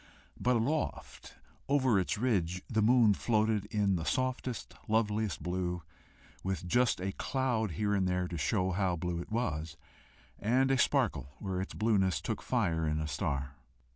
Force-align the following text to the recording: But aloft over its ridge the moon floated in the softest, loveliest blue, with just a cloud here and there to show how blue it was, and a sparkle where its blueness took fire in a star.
But 0.39 0.55
aloft 0.55 1.35
over 1.69 1.99
its 1.99 2.17
ridge 2.17 2.63
the 2.67 2.81
moon 2.81 3.13
floated 3.13 3.65
in 3.65 3.97
the 3.97 4.03
softest, 4.03 4.73
loveliest 4.87 5.43
blue, 5.43 5.83
with 6.43 6.65
just 6.67 6.99
a 6.99 7.11
cloud 7.11 7.73
here 7.73 7.93
and 7.93 8.07
there 8.07 8.27
to 8.27 8.35
show 8.35 8.71
how 8.71 8.95
blue 8.95 9.19
it 9.21 9.31
was, 9.31 9.77
and 10.39 10.71
a 10.71 10.77
sparkle 10.79 11.29
where 11.37 11.61
its 11.61 11.75
blueness 11.75 12.19
took 12.19 12.41
fire 12.41 12.87
in 12.87 12.99
a 12.99 13.07
star. 13.07 13.53